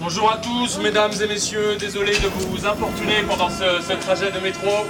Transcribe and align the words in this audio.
Bonjour 0.00 0.30
à 0.30 0.36
tous, 0.36 0.78
mesdames 0.78 1.10
et 1.20 1.26
messieurs, 1.26 1.76
désolé 1.76 2.12
de 2.12 2.28
vous 2.28 2.64
importuner 2.64 3.22
pendant 3.28 3.50
ce, 3.50 3.82
ce 3.82 3.94
trajet 3.94 4.30
de 4.30 4.38
métro. 4.38 4.86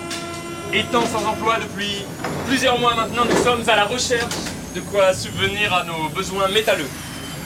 Étant 0.73 1.07
sans 1.07 1.25
emploi 1.25 1.57
depuis 1.63 2.05
plusieurs 2.47 2.79
mois 2.79 2.95
maintenant, 2.95 3.25
nous 3.25 3.43
sommes 3.43 3.67
à 3.69 3.77
la 3.77 3.85
recherche 3.85 4.35
de 4.75 4.81
quoi 4.81 5.15
subvenir 5.15 5.73
à 5.73 5.85
nos 5.85 6.11
besoins 6.11 6.49
métalleux. 6.49 6.89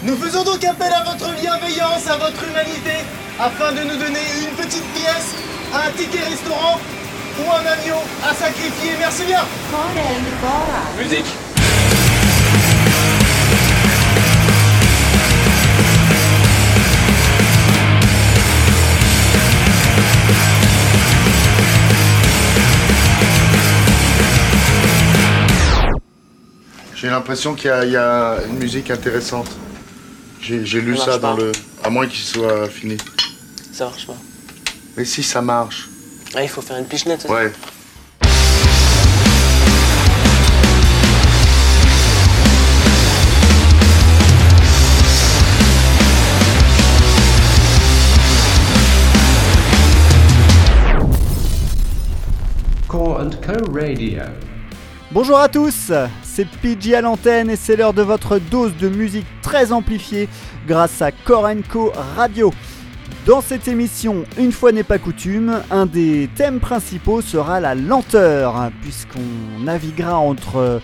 Nous 0.03 0.17
faisons 0.17 0.43
donc 0.43 0.65
appel 0.65 0.93
à 0.93 1.05
votre 1.05 1.33
bienveillance, 1.41 2.09
à 2.09 2.17
votre 2.17 2.43
humanité, 2.43 2.99
afin 3.39 3.71
de 3.71 3.83
nous 3.83 3.97
donner 3.97 4.27
une 4.43 4.57
petite 4.57 4.87
pièce, 4.95 5.37
un 5.73 5.91
ticket 5.93 6.25
restaurant 6.25 6.81
ou 7.39 7.51
un 7.53 7.65
avion 7.65 7.99
à 8.29 8.35
sacrifier. 8.35 8.95
Merci 8.99 9.23
bien. 9.25 9.45
Musique 10.99 11.27
J'ai 27.03 27.09
l'impression 27.11 27.55
qu'il 27.57 27.67
y, 27.67 27.71
a- 27.73 27.85
il 27.85 27.91
y 27.91 27.97
a 27.97 28.39
une 28.49 28.59
musique 28.61 28.89
intéressante. 28.93 29.51
J'ai 30.41 30.65
j'ai 30.65 30.81
lu 30.81 30.97
Ça 30.97 31.19
dans 31.19 31.35
pas. 31.35 31.43
le. 31.43 31.51
À 31.83 31.91
moins 31.91 32.07
qu'il 32.07 32.21
soit 32.25 32.69
fini. 32.69 32.97
Ça 33.73 33.87
marche 33.87 34.07
pas. 34.07 34.15
Mais 34.97 35.05
si 35.05 35.21
ça 35.25 35.43
marche. 35.43 35.89
Ah, 36.33 36.45
il 36.45 36.49
faut 36.49 36.63
faire 36.63 36.79
une 36.79 36.85
pichenette. 36.87 37.27
Ouais. 37.29 37.51
Core 52.89 53.21
and 53.21 53.37
Co 53.43 53.55
Radio. 53.73 54.23
Bonjour 55.15 55.39
à 55.39 55.49
tous, 55.49 55.93
c'est 56.23 56.49
PG 56.49 56.95
à 56.95 57.03
l'antenne 57.03 57.51
et 57.51 57.57
c'est 57.57 57.77
l'heure 57.77 57.93
de 57.93 58.01
votre 58.01 58.39
dose 58.39 58.75
de 58.81 58.89
musique 58.89 59.27
très 59.43 59.71
amplifiée 59.71 60.27
grâce 60.67 61.03
à 61.03 61.13
Korenko 61.13 61.93
Radio. 62.17 62.51
Dans 63.27 63.43
cette 63.43 63.69
émission, 63.69 64.25
une 64.39 64.53
fois 64.53 64.73
n'est 64.73 64.83
pas 64.83 64.97
coutume, 64.97 65.61
un 65.71 65.85
des 65.85 66.31
thèmes 66.35 66.61
principaux 66.61 67.21
sera 67.21 67.61
la 67.61 67.75
lenteur, 67.75 68.57
hein, 68.57 68.71
puisqu'on 68.81 69.63
naviguera 69.63 70.17
entre, 70.17 70.81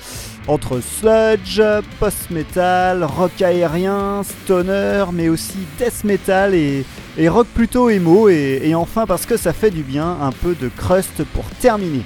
entre 0.46 0.80
sludge, 0.80 1.62
post-metal, 1.98 3.04
rock 3.04 3.40
aérien, 3.40 4.22
stoner, 4.24 5.06
mais 5.10 5.30
aussi 5.30 5.56
death 5.78 6.04
metal 6.04 6.54
et, 6.54 6.84
rock 7.28 7.46
plutôt 7.54 7.88
emo, 7.88 8.28
et 8.28 8.74
enfin 8.74 9.06
parce 9.06 9.24
que 9.24 9.38
ça 9.38 9.54
fait 9.54 9.70
du 9.70 9.84
bien, 9.84 10.18
un 10.20 10.32
peu 10.32 10.54
de 10.54 10.68
crust 10.68 11.24
pour 11.32 11.46
terminer. 11.62 12.04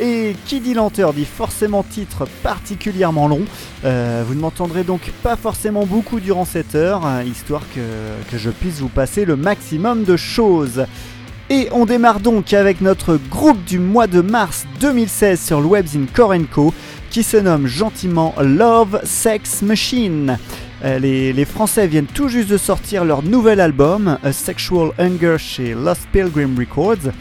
Et 0.00 0.34
qui 0.46 0.58
dit 0.58 0.74
lenteur 0.74 1.12
dit 1.12 1.24
forcément 1.24 1.84
titre 1.84 2.26
particulièrement 2.42 3.28
long. 3.28 3.42
Euh, 3.84 4.24
vous 4.26 4.34
ne 4.34 4.40
m'entendrez 4.40 4.82
donc 4.82 5.12
pas 5.22 5.36
forcément 5.36 5.86
beaucoup 5.86 6.18
durant 6.18 6.44
cette 6.44 6.74
heure, 6.74 7.06
hein, 7.06 7.22
histoire 7.22 7.62
que, 7.74 8.36
je 8.36 8.50
puisse 8.50 8.80
vous 8.80 8.88
passer 8.88 9.24
le 9.24 9.36
maximum 9.36 10.02
de 10.02 10.16
choses. 10.16 10.86
Et 11.48 11.68
on 11.72 11.86
démarre 11.86 12.18
donc 12.18 12.52
avec 12.52 12.80
notre 12.80 13.18
groupe 13.30 13.62
du 13.64 13.78
mois 13.78 14.08
de 14.08 14.20
mars 14.20 14.66
2016 14.80 15.40
sur 15.40 15.60
le 15.60 15.66
Webzine 15.66 16.06
Korenko, 16.12 16.74
qui 17.10 17.22
se 17.22 17.36
nomme 17.36 17.68
gentiment 17.68 18.34
Love 18.40 19.00
Sex 19.04 19.62
Machine. 19.62 20.38
Euh, 20.84 20.98
les 20.98 21.44
Français 21.44 21.86
viennent 21.86 22.06
tout 22.06 22.28
juste 22.28 22.50
de 22.50 22.58
sortir 22.58 23.04
leur 23.04 23.22
nouvel 23.22 23.60
album, 23.60 24.18
A 24.24 24.32
Sexual 24.32 24.90
Hunger 24.98 25.36
chez 25.38 25.74
Lost 25.74 26.08
Pilgrim 26.12 26.58
Records. 26.58 27.12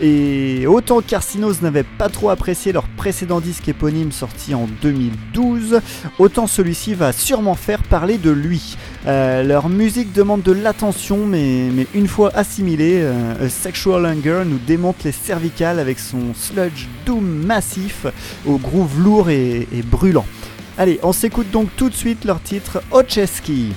Et 0.00 0.66
autant 0.66 1.00
qu'Arsinos 1.00 1.60
n'avait 1.60 1.82
pas 1.82 2.08
trop 2.08 2.30
apprécié 2.30 2.72
leur 2.72 2.88
précédent 2.88 3.40
disque 3.40 3.68
éponyme 3.68 4.12
sorti 4.12 4.54
en 4.54 4.68
2012, 4.80 5.80
autant 6.18 6.46
celui-ci 6.46 6.94
va 6.94 7.12
sûrement 7.12 7.54
faire 7.54 7.82
parler 7.82 8.16
de 8.16 8.30
lui. 8.30 8.76
Euh, 9.06 9.42
leur 9.42 9.68
musique 9.68 10.12
demande 10.12 10.42
de 10.42 10.52
l'attention, 10.52 11.26
mais, 11.26 11.68
une 11.94 12.06
fois 12.06 12.30
assimilée, 12.34 13.00
euh, 13.02 13.46
A 13.46 13.48
Sexual 13.48 14.06
Hunger 14.06 14.42
nous 14.46 14.58
démonte 14.58 15.02
les 15.02 15.12
cervicales 15.12 15.80
avec 15.80 15.98
son 15.98 16.32
sludge 16.34 16.86
doom 17.04 17.44
massif 17.44 18.06
au 18.46 18.58
groove 18.58 19.00
lourd 19.00 19.30
et, 19.30 19.66
et 19.72 19.82
brûlant. 19.82 20.26
Allez, 20.76 21.00
on 21.02 21.12
s'écoute 21.12 21.50
donc 21.50 21.68
tout 21.76 21.88
de 21.90 21.94
suite 21.94 22.24
leur 22.24 22.40
titre 22.40 22.82
Ocheski. 22.92 23.72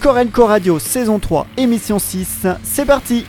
Korenko 0.00 0.46
Radio 0.46 0.78
saison 0.78 1.18
3, 1.18 1.46
émission 1.56 1.98
6, 1.98 2.46
c'est 2.62 2.86
parti 2.86 3.26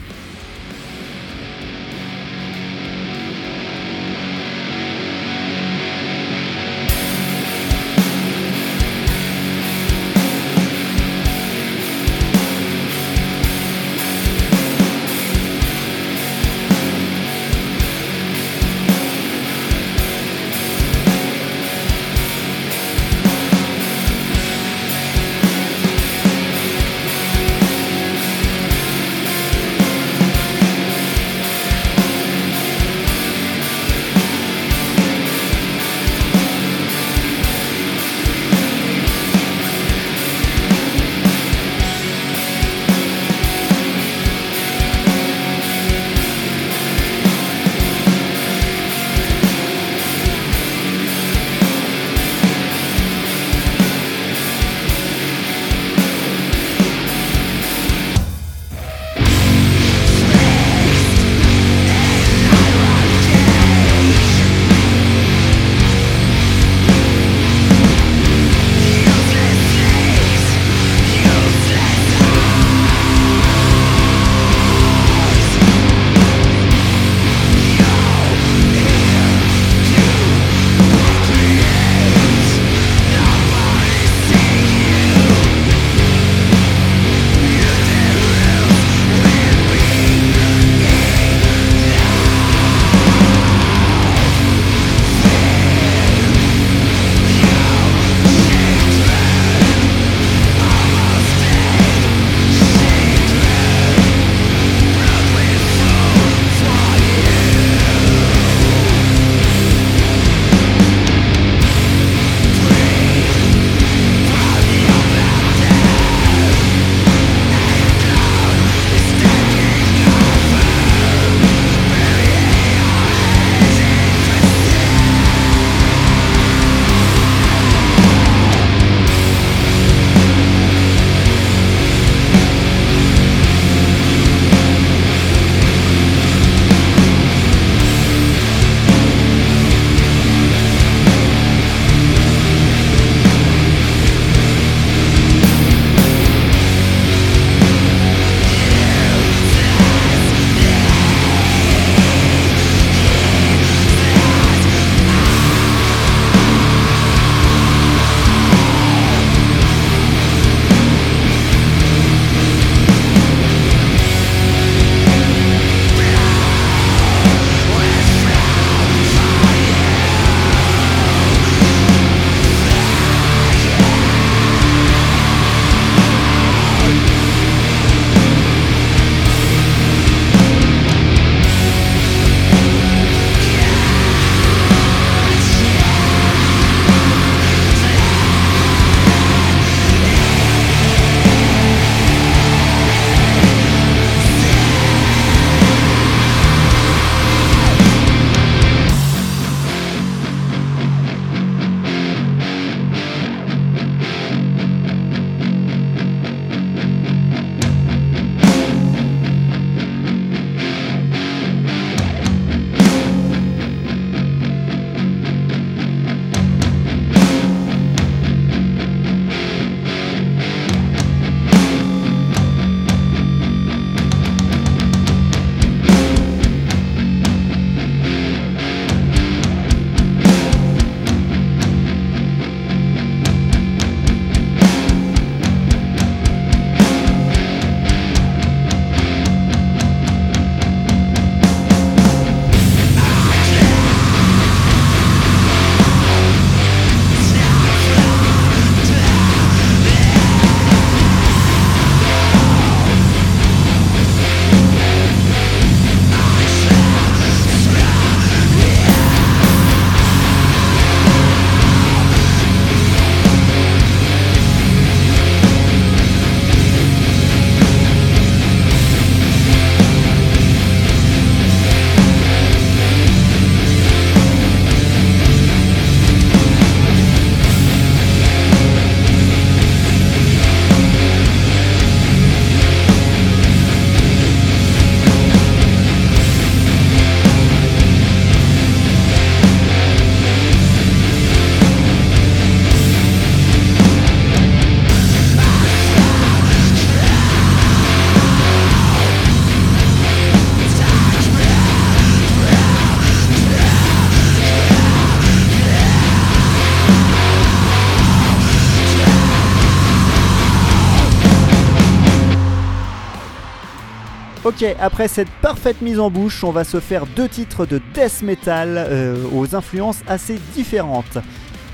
Après 314.80 315.08
cette 315.08 315.30
parfaite 315.40 315.80
mise 315.82 315.98
en 315.98 316.08
bouche, 316.08 316.44
on 316.44 316.52
va 316.52 316.62
se 316.62 316.78
faire 316.78 317.06
deux 317.06 317.28
titres 317.28 317.66
de 317.66 317.80
death 317.94 318.22
metal 318.22 318.76
euh, 318.76 319.16
aux 319.34 319.56
influences 319.56 320.00
assez 320.06 320.38
différentes. 320.54 321.18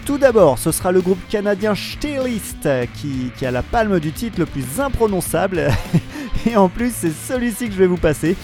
Tout 0.07 0.17
d'abord, 0.17 0.59
ce 0.59 0.73
sera 0.73 0.91
le 0.91 1.03
groupe 1.03 1.19
canadien 1.29 1.75
Steelist 1.75 2.67
qui, 2.95 3.31
qui 3.37 3.45
a 3.45 3.51
la 3.51 3.63
palme 3.63 4.01
du 4.01 4.13
titre 4.13 4.39
le 4.39 4.47
plus 4.47 4.81
imprononçable. 4.81 5.69
Et 6.47 6.57
en 6.57 6.71
plus, 6.71 6.95
c'est 6.95 7.13
celui-ci 7.13 7.67
que 7.67 7.75
je 7.75 7.79
vais 7.79 7.87
vous 7.87 7.99
passer. 7.99 8.37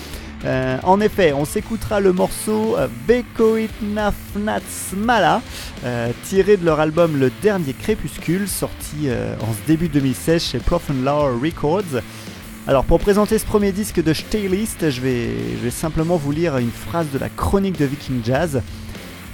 Euh, 0.44 0.76
en 0.82 1.00
effet, 1.00 1.32
on 1.32 1.44
s'écoutera 1.44 2.00
le 2.00 2.12
morceau 2.12 2.76
euh, 2.76 2.86
Bekoit 3.08 3.70
Nafnatsmala, 3.82 5.40
euh, 5.84 6.10
tiré 6.24 6.58
de 6.58 6.66
leur 6.66 6.80
album 6.80 7.18
Le 7.18 7.30
Dernier 7.42 7.72
Crépuscule, 7.72 8.46
sorti 8.46 9.06
euh, 9.06 9.34
en 9.40 9.54
début 9.66 9.88
2016 9.88 10.42
chez 10.42 10.60
Law 11.02 11.40
Records. 11.40 12.02
Alors 12.66 12.84
pour 12.86 12.98
présenter 12.98 13.38
ce 13.38 13.44
premier 13.44 13.72
disque 13.72 14.02
de 14.02 14.14
Steelist, 14.14 14.88
je 14.88 15.02
vais, 15.02 15.70
simplement 15.70 16.16
vous 16.16 16.32
lire 16.32 16.56
une 16.56 16.70
phrase 16.70 17.06
de 17.12 17.18
la 17.18 17.28
chronique 17.28 17.78
de 17.78 17.84
Viking 17.84 18.24
Jazz. 18.24 18.62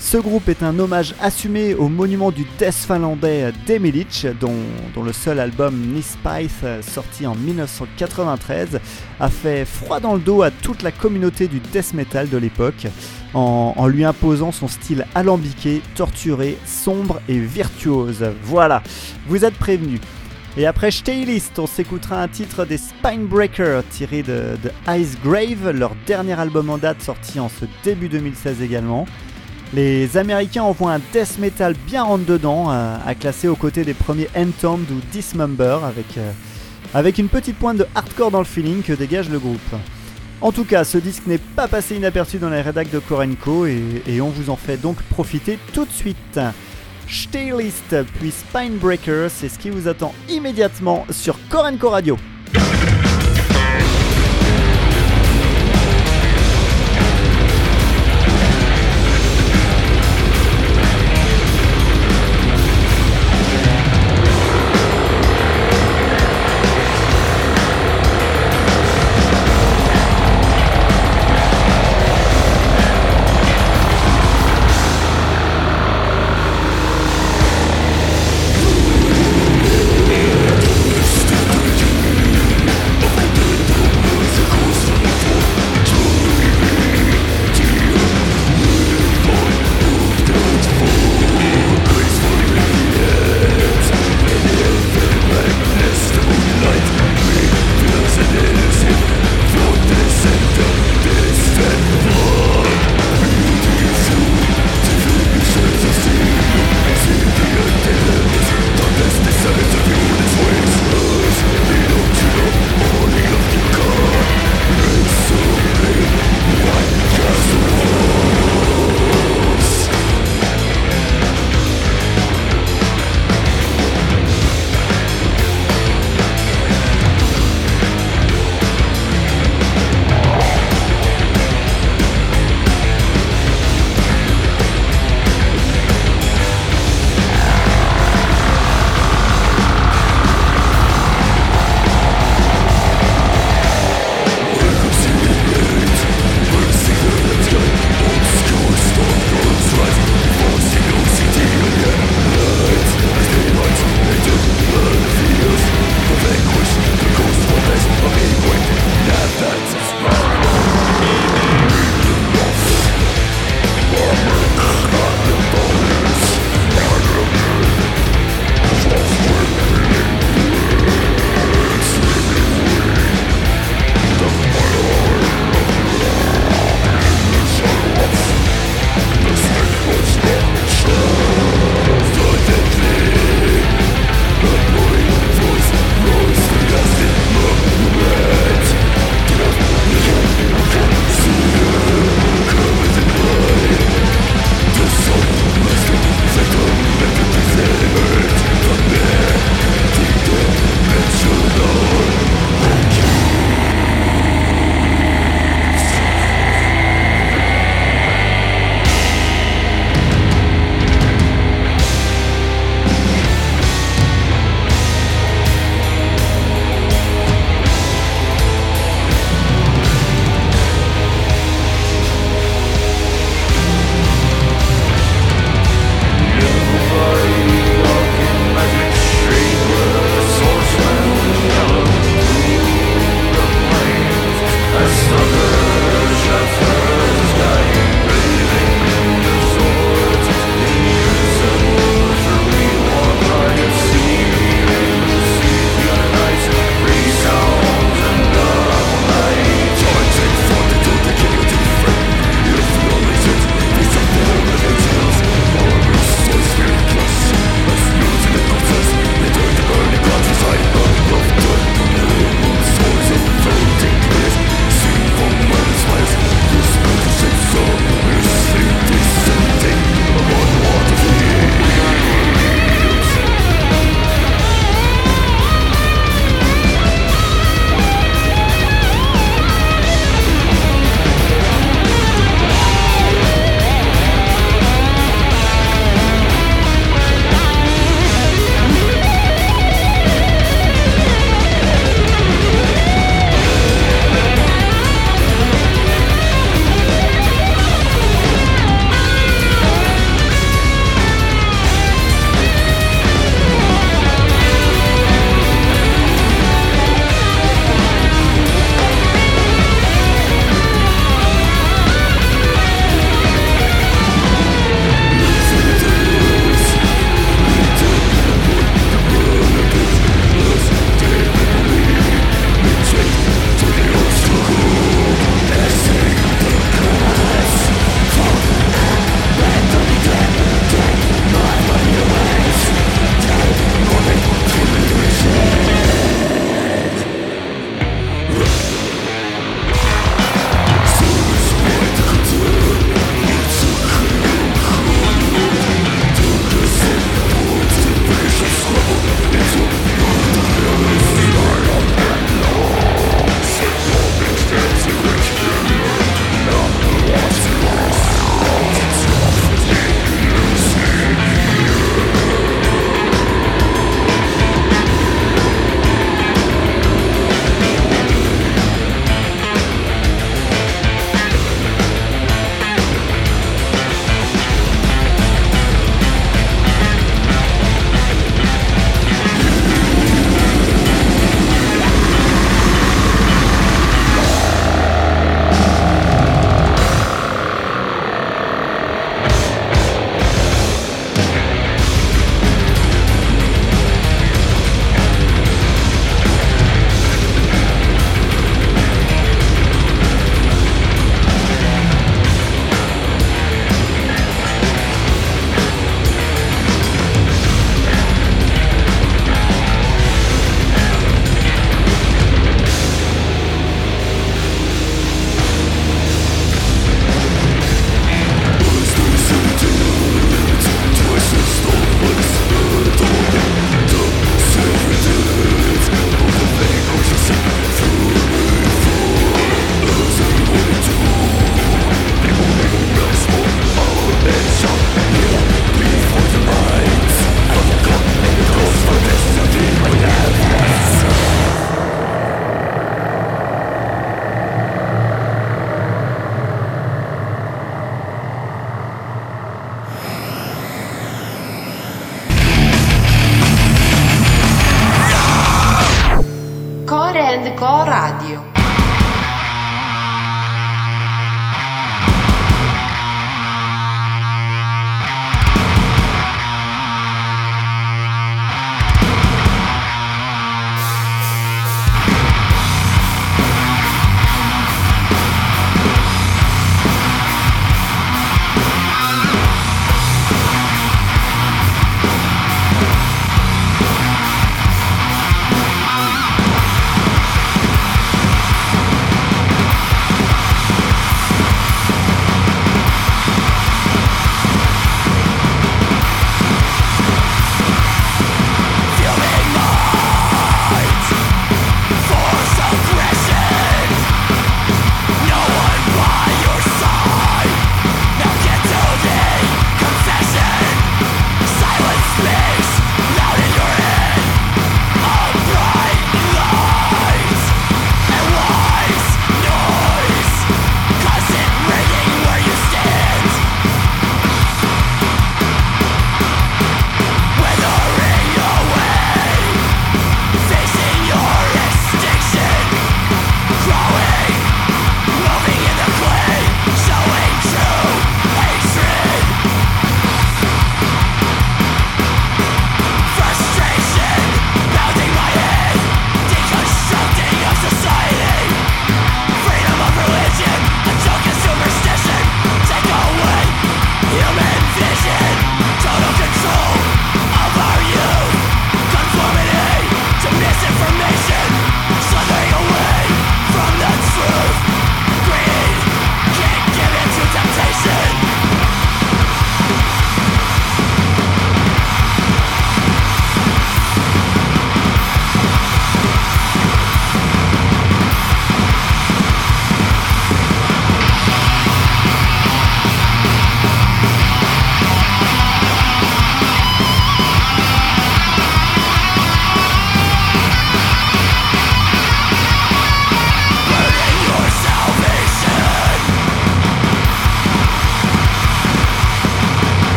Ce 0.00 0.16
groupe 0.16 0.48
est 0.48 0.64
un 0.64 0.76
hommage 0.80 1.14
assumé 1.20 1.74
au 1.74 1.88
monument 1.88 2.32
du 2.32 2.44
death 2.58 2.74
finlandais 2.74 3.52
Demilich, 3.68 4.26
dont, 4.40 4.56
dont 4.96 5.04
le 5.04 5.12
seul 5.12 5.38
album 5.38 5.76
Nispith, 5.94 6.64
sorti 6.82 7.24
en 7.24 7.36
1993, 7.36 8.80
a 9.20 9.28
fait 9.28 9.64
froid 9.64 10.00
dans 10.00 10.14
le 10.14 10.20
dos 10.20 10.42
à 10.42 10.50
toute 10.50 10.82
la 10.82 10.90
communauté 10.90 11.46
du 11.46 11.60
death 11.60 11.94
metal 11.94 12.28
de 12.28 12.36
l'époque, 12.36 12.88
en 13.34 13.86
lui 13.86 14.04
imposant 14.04 14.50
son 14.50 14.66
style 14.66 15.06
alambiqué, 15.14 15.82
torturé, 15.94 16.58
sombre 16.66 17.20
et 17.28 17.38
virtuose. 17.38 18.24
Voilà, 18.42 18.82
vous 19.28 19.44
êtes 19.44 19.54
prévenus. 19.54 20.00
Et 20.56 20.66
après 20.66 20.90
Steelist, 20.90 21.58
on 21.60 21.66
s'écoutera 21.66 22.20
un 22.20 22.28
titre 22.28 22.64
des 22.64 22.76
Spinebreakers 22.76 23.84
tiré 23.88 24.24
de, 24.24 24.56
Ice 24.88 25.16
Grave, 25.22 25.70
leur 25.70 25.92
dernier 26.06 26.38
album 26.38 26.70
en 26.70 26.78
date 26.78 27.00
sorti 27.02 27.38
en 27.38 27.48
ce 27.48 27.66
début 27.84 28.08
2016 28.08 28.60
également. 28.60 29.06
Les 29.72 30.16
Américains 30.16 30.64
envoient 30.64 30.94
un 30.94 31.00
death 31.12 31.38
metal 31.38 31.74
bien 31.86 32.02
rentre 32.02 32.24
dedans, 32.24 32.72
euh, 32.72 32.96
à 33.06 33.14
classer 33.14 33.46
aux 33.46 33.54
côtés 33.54 33.84
des 33.84 33.94
premiers 33.94 34.28
Entombed 34.36 34.90
ou 34.90 35.00
Dismember, 35.12 35.78
avec, 35.84 36.18
euh, 36.18 36.32
avec 36.94 37.18
une 37.18 37.28
petite 37.28 37.56
pointe 37.56 37.76
de 37.76 37.86
hardcore 37.94 38.32
dans 38.32 38.40
le 38.40 38.44
feeling 38.44 38.82
que 38.82 38.92
dégage 38.92 39.30
le 39.30 39.38
groupe. 39.38 39.60
En 40.40 40.50
tout 40.50 40.64
cas, 40.64 40.82
ce 40.82 40.98
disque 40.98 41.26
n'est 41.26 41.38
pas 41.38 41.68
passé 41.68 41.94
inaperçu 41.94 42.38
dans 42.38 42.50
les 42.50 42.62
rédacs 42.62 42.90
de 42.90 42.98
Korenko 42.98 43.66
et 43.66 44.20
on 44.20 44.30
vous 44.30 44.50
en 44.50 44.56
fait 44.56 44.78
donc 44.78 44.96
profiter 45.02 45.58
tout 45.72 45.84
de 45.84 45.92
suite. 45.92 46.40
Steelist 47.10 47.94
puis 48.18 48.30
Spinebreaker, 48.30 49.30
c'est 49.30 49.48
ce 49.48 49.58
qui 49.58 49.70
vous 49.70 49.88
attend 49.88 50.14
immédiatement 50.28 51.04
sur 51.10 51.36
Korenko 51.48 51.90
Radio. 51.90 52.16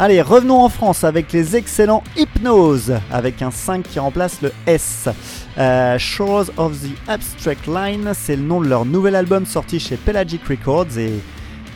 Allez, 0.00 0.22
revenons 0.22 0.62
en 0.62 0.68
France 0.68 1.02
avec 1.02 1.32
les 1.32 1.56
excellents 1.56 2.04
Hypnose, 2.16 2.94
avec 3.10 3.42
un 3.42 3.50
5 3.50 3.82
qui 3.82 3.98
remplace 3.98 4.42
le 4.42 4.52
S. 4.64 5.08
Euh, 5.58 5.98
Shores 5.98 6.52
of 6.56 6.80
the 6.80 6.92
Abstract 7.08 7.66
Line, 7.66 8.12
c'est 8.14 8.36
le 8.36 8.42
nom 8.42 8.60
de 8.60 8.68
leur 8.68 8.84
nouvel 8.84 9.16
album 9.16 9.44
sorti 9.44 9.80
chez 9.80 9.96
Pelagic 9.96 10.46
Records 10.46 10.96
et, 10.98 11.14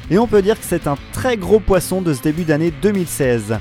et 0.08 0.18
on 0.18 0.28
peut 0.28 0.40
dire 0.40 0.54
que 0.56 0.64
c'est 0.64 0.86
un 0.86 0.96
très 1.12 1.36
gros 1.36 1.58
poisson 1.58 2.00
de 2.00 2.14
ce 2.14 2.22
début 2.22 2.44
d'année 2.44 2.72
2016. 2.80 3.58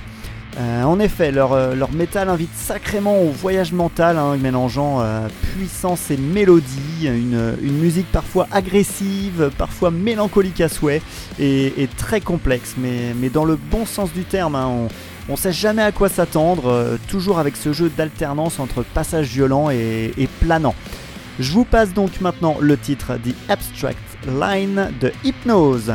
Euh, 0.57 0.83
en 0.83 0.99
effet, 0.99 1.31
leur, 1.31 1.53
euh, 1.53 1.75
leur, 1.75 1.91
métal 1.93 2.27
invite 2.27 2.53
sacrément 2.53 3.21
au 3.21 3.29
voyage 3.29 3.71
mental, 3.71 4.17
hein, 4.17 4.35
mélangeant 4.35 4.99
euh, 4.99 5.27
puissance 5.53 6.11
et 6.11 6.17
mélodie, 6.17 7.05
une, 7.05 7.55
une, 7.61 7.77
musique 7.77 8.11
parfois 8.11 8.47
agressive, 8.51 9.49
parfois 9.57 9.91
mélancolique 9.91 10.59
à 10.59 10.67
souhait, 10.67 11.01
et, 11.39 11.87
très 11.97 12.19
complexe, 12.19 12.75
mais, 12.77 13.13
mais, 13.15 13.29
dans 13.29 13.45
le 13.45 13.55
bon 13.55 13.85
sens 13.85 14.11
du 14.11 14.23
terme. 14.23 14.55
Hein, 14.55 14.89
on 15.29 15.33
ne 15.33 15.37
sait 15.37 15.53
jamais 15.53 15.83
à 15.83 15.93
quoi 15.93 16.09
s'attendre, 16.09 16.97
toujours 17.07 17.39
avec 17.39 17.55
ce 17.55 17.71
jeu 17.71 17.89
d'alternance 17.95 18.59
entre 18.59 18.83
passages 18.83 19.27
violents 19.27 19.69
et, 19.69 20.11
et 20.17 20.27
planants. 20.41 20.75
Je 21.39 21.51
vous 21.53 21.63
passe 21.63 21.93
donc 21.93 22.19
maintenant 22.19 22.57
le 22.59 22.75
titre 22.75 23.13
The 23.15 23.33
Abstract 23.49 23.97
Line 24.27 24.91
de 24.99 25.13
Hypnose 25.23 25.93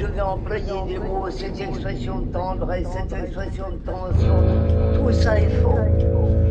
je 0.00 0.06
vais 0.06 0.20
employer 0.20 0.64
des 0.88 0.98
mots, 0.98 1.28
cette 1.30 1.60
expression 1.60 2.20
de 2.20 2.32
tendresse, 2.32 2.88
cette 2.90 3.12
expression 3.12 3.70
de 3.70 3.76
tension, 3.76 4.94
tout 4.94 5.12
ça 5.12 5.38
est 5.38 5.50
faux. 5.60 5.78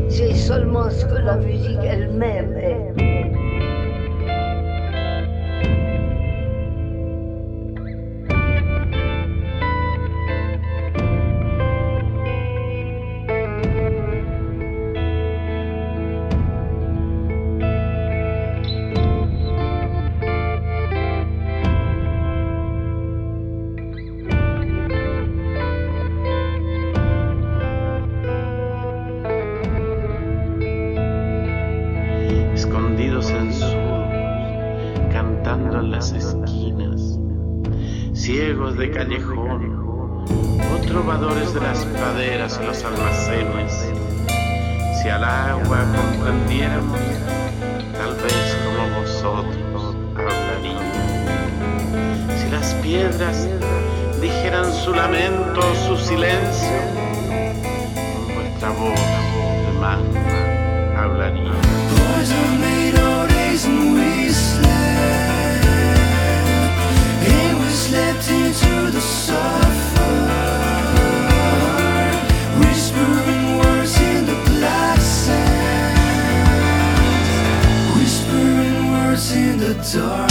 C'est 0.07 0.35
seulement 0.35 0.89
ce 0.89 1.05
que 1.05 1.15
la 1.15 1.37
musique 1.37 1.79
elle-même 1.83 2.55
est. 2.57 3.48
callejón, 38.91 39.79
trovadores 40.89 41.53
de 41.53 41.59
las 41.61 41.85
praderas 41.85 42.59
y 42.61 42.65
los 42.65 42.83
almacenes. 42.83 43.91
Si 45.01 45.09
al 45.09 45.23
agua 45.23 45.85
comprendiéramos, 45.95 46.99
tal 47.93 48.15
vez 48.15 48.57
como 48.65 48.99
vosotros 48.99 49.95
hablaríamos. 50.15 50.83
Si 52.39 52.49
las 52.49 52.73
piedras 52.75 53.47
dijeran 54.19 54.73
su 54.73 54.93
lamento, 54.93 55.61
su 55.87 55.95
silencio, 55.97 56.77
con 58.13 58.35
vuestra 58.35 58.69
voz 58.69 58.99
el 59.67 59.79
mar 59.79 59.99
the 79.69 79.99
dark. 79.99 80.28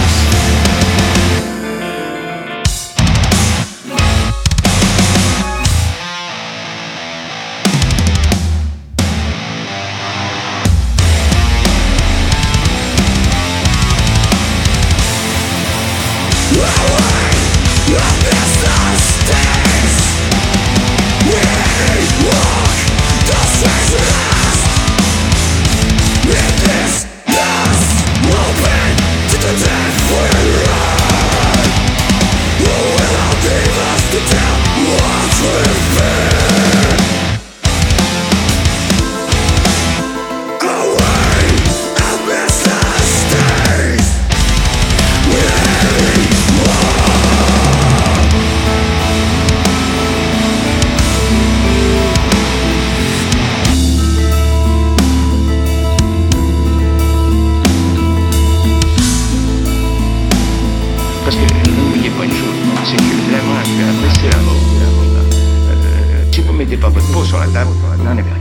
Sur 67.28 67.38
la 67.38 67.46
table, 67.48 67.70
n'en 67.98 68.12
avez 68.12 68.22
rien. 68.22 68.32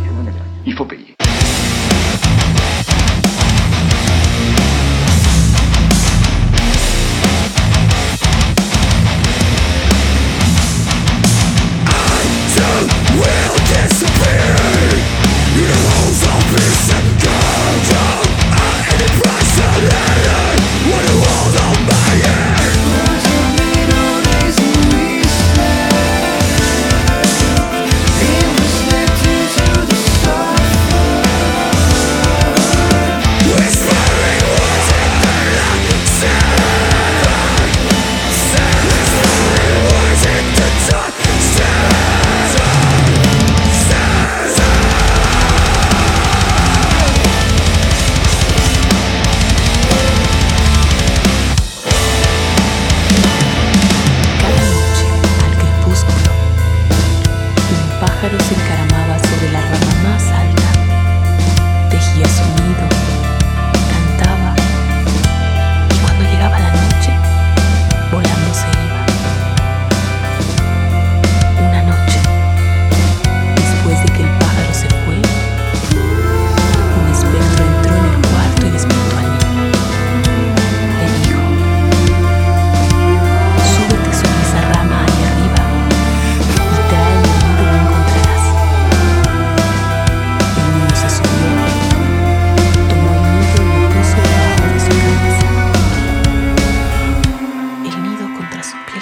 Il 0.65 0.73
faut 0.73 0.85
payer. 0.85 1.06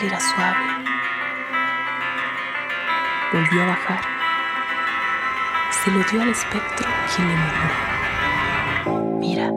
Era 0.07 0.19
suave. 0.19 0.65
Volvió 3.33 3.63
a 3.63 3.65
bajar. 3.65 4.01
Se 5.71 5.91
lo 5.91 6.03
dio 6.03 6.21
al 6.21 6.29
espectro, 6.29 6.87
quien 7.15 7.27
le 7.27 7.35
murmuró. 7.35 7.75
Mira. 9.19 9.51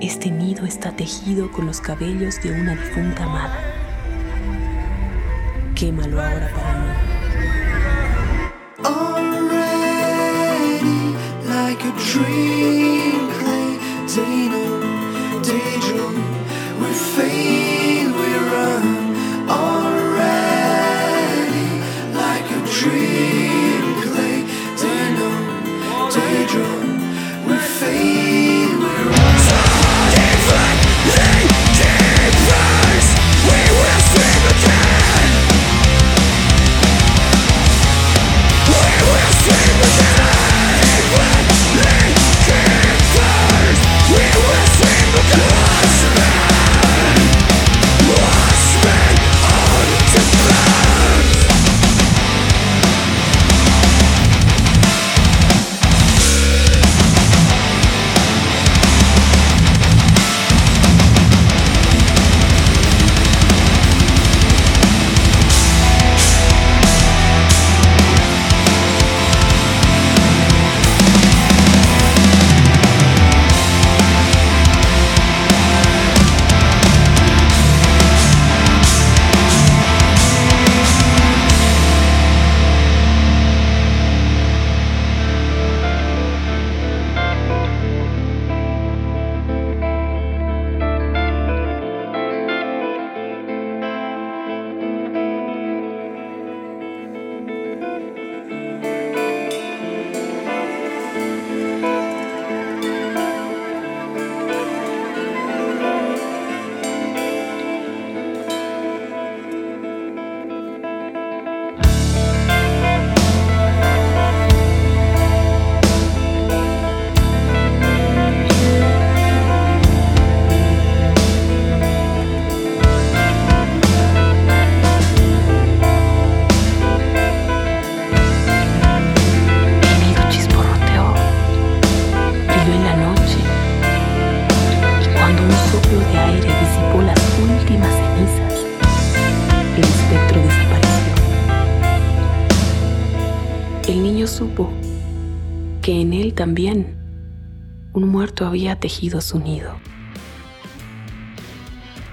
Este 0.00 0.30
nido 0.30 0.66
está 0.66 0.90
tejido 0.92 1.50
con 1.50 1.66
los 1.66 1.80
cabellos 1.80 2.42
de 2.42 2.52
una 2.52 2.74
difunta 2.74 3.24
amada. 3.24 3.58
Quémalo 5.74 6.20
ahora 6.20 6.50
para 6.54 6.74
mí. 6.78 6.90
Already 8.84 9.56
like 11.48 11.82
a 11.82 11.92
dream 12.12 13.28
play, 13.38 13.78
daydream, 14.06 15.42
daydream. 15.42 16.35
We 16.80 16.92
fade, 16.92 18.12
we 18.20 18.30
run. 18.52 18.84
Already 19.48 20.86
like 22.12 22.48
a 22.50 22.60
dream 22.78 23.84
daydream, 24.82 25.44
daydream. 26.14 26.88
We 27.46 27.56
fade, 27.56 28.76
we 28.82 28.92
run. 29.10 29.36
We 33.48 33.60
will 33.78 34.00
swim 34.10 34.42
again. 34.52 35.30
We 38.68 38.82
will 39.08 39.32
again. 39.82 40.15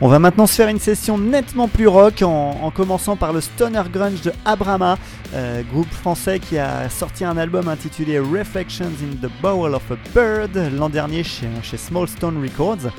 On 0.02 0.10
va 0.10 0.20
maintenant 0.20 0.48
se 0.48 0.56
faire 0.56 0.68
une 0.68 0.80
session 0.80 1.18
nettement 1.18 1.70
plus 1.70 1.88
rock 1.88 2.24
en, 2.24 2.60
en 2.62 2.72
commençant 2.72 3.16
par 3.16 3.32
le 3.32 3.40
stoner 3.40 3.84
grunge 3.90 4.22
de 4.22 4.34
Abrama, 4.44 4.98
euh, 5.34 5.62
groupe 5.64 5.90
français 5.90 6.40
qui 6.40 6.58
a 6.58 6.90
sorti 6.90 7.24
un 7.24 7.38
album 7.38 7.70
intitulé 7.70 8.20
Reflections 8.20 8.92
in 9.02 9.16
the 9.26 9.32
Bowl 9.42 9.74
of 9.74 9.84
a 9.92 9.96
Bird 10.14 10.74
l'an 10.78 10.90
dernier 10.90 11.24
chez, 11.24 11.48
Small 11.78 12.10
Stone 12.10 12.42
Records. 12.44 12.92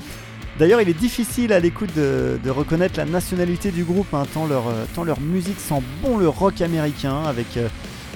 D'ailleurs, 0.58 0.80
il 0.80 0.88
est 0.88 0.98
difficile 0.98 1.52
à 1.52 1.60
l'écoute 1.60 1.90
de, 1.94 2.38
reconnaître 2.48 2.96
la 2.96 3.04
nationalité 3.04 3.70
du 3.70 3.84
groupe, 3.84 4.14
hein, 4.14 4.22
tant, 4.32 4.46
leur, 4.46 4.68
euh, 4.68 4.84
tant 4.94 5.04
leur 5.04 5.20
musique 5.20 5.60
sent 5.60 5.82
bon 6.00 6.16
le 6.16 6.28
rock 6.28 6.62
américain, 6.62 7.24
avec 7.26 7.58
euh, 7.58 7.68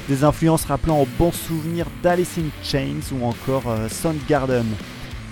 des 0.09 0.25
influences 0.25 0.64
rappelant 0.64 1.01
aux 1.01 1.09
bons 1.18 1.33
souvenirs 1.33 1.88
d'Alice 2.03 2.38
in 2.38 2.49
Chains 2.62 3.12
ou 3.12 3.27
encore 3.27 3.64
Soundgarden. 3.90 4.64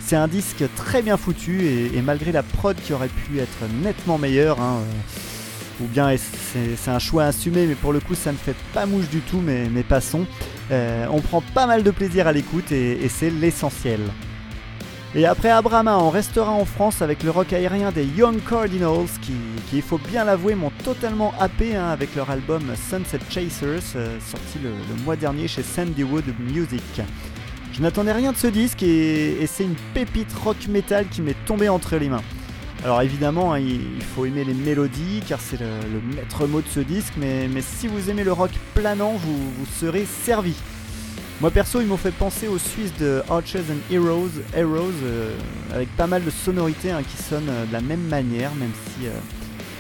C'est 0.07 0.15
un 0.15 0.29
disque 0.29 0.63
très 0.77 1.03
bien 1.03 1.17
foutu 1.17 1.67
et, 1.67 2.01
malgré 2.01 2.31
la 2.31 2.45
prod 2.45 2.77
qui 2.77 2.93
aurait 2.93 3.09
pu 3.09 3.41
être 3.41 3.69
nettement 3.83 4.19
meilleure, 4.19 4.61
hein, 4.61 4.77
euh, 4.77 5.85
ou 5.85 5.89
bien 5.89 6.15
c'est 6.17 6.91
un 6.93 7.01
choix 7.01 7.25
assumé, 7.25 7.67
mais 7.67 7.75
pour 7.75 7.93
le 7.93 7.99
coup 7.99 8.15
ça 8.15 8.31
ne 8.31 8.37
fait 8.37 8.55
pas 8.73 8.87
mouche 8.87 9.09
du 9.09 9.19
tout, 9.19 9.43
mais, 9.45 9.69
passons. 9.83 10.25
Euh, 10.71 11.07
on 11.11 11.21
prend 11.21 11.41
pas 11.41 11.67
mal 11.67 11.83
de 11.83 11.91
plaisir 11.91 12.29
à 12.29 12.33
l'écoute 12.33 12.71
et, 12.71 13.09
c'est 13.09 13.31
l'essentiel. 13.31 13.99
Et 15.17 15.27
après 15.27 15.51
Abrama, 15.51 15.99
on 15.99 16.11
restera 16.11 16.53
en 16.53 16.67
France 16.67 17.03
avec 17.03 17.25
le 17.25 17.33
rock 17.33 17.53
aérien 17.53 17.91
des 17.91 18.05
Young 18.05 18.39
Cardinals 18.49 19.09
qui, 19.23 19.33
il 19.73 19.83
faut 19.83 19.99
bien 19.99 20.25
l'avouer, 20.25 20.55
m'ont 20.55 20.73
totalement 20.85 21.35
happé 21.41 21.75
hein, 21.75 21.89
avec 21.89 22.15
leur 22.15 22.31
album 22.31 22.63
Sunset 22.89 23.19
Chasers, 23.29 23.97
euh, 23.97 24.21
sorti 24.21 24.61
le, 24.63 24.71
le 24.71 25.03
mois 25.03 25.17
dernier 25.17 25.49
chez 25.49 25.65
Sandywood 25.65 26.27
Music. 26.39 27.03
Je 27.77 27.83
n'attendais 27.83 28.13
rien 28.13 28.33
de 28.33 28.39
ce 28.39 28.47
disque 28.47 28.83
et, 28.83 29.47
c'est 29.47 29.65
une 29.65 29.75
pépite 29.93 30.33
rock 30.33 30.67
metal 30.67 31.07
qui 31.09 31.21
m'est 31.21 31.37
tombée 31.45 31.69
entre 31.69 31.97
les 31.97 32.09
mains. 32.09 32.23
Alors 32.83 33.03
évidemment, 33.03 33.53
hein, 33.53 33.59
il, 33.59 34.03
faut 34.15 34.25
aimer 34.25 34.45
les 34.45 34.55
mélodies 34.55 35.21
car 35.29 35.39
c'est 35.41 35.61
le, 35.61 35.67
maître 36.15 36.47
mot 36.47 36.63
de 36.63 36.69
ce 36.69 36.81
disque, 36.81 37.13
mais, 37.19 37.49
mais 37.49 37.61
si 37.61 37.87
vous 37.87 38.09
aimez 38.09 38.25
le 38.25 38.33
rock 38.33 38.53
planant, 38.75 39.13
vous, 39.13 39.37
vous 39.37 39.67
serez 39.79 40.07
servi. 40.07 40.55
Moi 41.43 41.51
perso, 41.51 41.83
ils 41.83 41.87
m'ont 41.87 41.99
fait 41.99 42.13
penser 42.13 42.49
aux 42.49 42.57
Suisses 42.57 42.97
de 42.99 43.23
Archers 43.29 43.65
and 43.71 43.93
Heroes, 43.93 44.31
Heroes 44.57 44.93
euh, 45.05 45.37
avec 45.75 45.95
pas 45.97 46.07
mal 46.07 46.25
de 46.25 46.31
sonorités 46.31 46.93
hein, 46.93 47.03
qui 47.03 47.23
sonnent 47.23 47.51
euh, 47.51 47.67
de 47.67 47.73
la 47.75 47.83
même 47.83 48.07
manière, 48.09 48.55
même 48.55 48.73
si, 48.87 49.07
euh, 49.07 49.11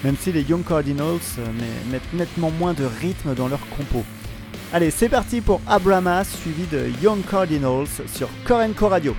même 0.04 0.16
si 0.20 0.32
les 0.32 0.42
Young 0.42 0.62
Cardinals 0.62 1.16
met- 1.38 1.92
mettent 1.92 2.12
nettement 2.12 2.50
moins 2.50 2.74
de 2.74 2.84
rythme 2.84 3.34
dans 3.34 3.48
leur 3.48 3.66
compo. 3.70 4.04
Allez, 4.72 4.90
c'est 4.90 5.08
parti 5.08 5.40
pour 5.40 5.60
Abrama, 5.66 6.24
suivi 6.24 6.66
de 6.66 6.90
Young 7.02 7.24
Cardinals 7.28 7.86
sur 8.06 8.28
Korenko 8.44 8.88
Radio. 8.88 9.14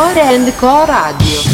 Core 0.00 0.18
and 0.18 0.50
Co 0.56 0.86
Radio. 0.86 1.49